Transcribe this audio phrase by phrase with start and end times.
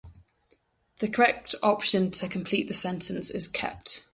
[0.97, 4.07] The correct option to complete the sentence is "kept".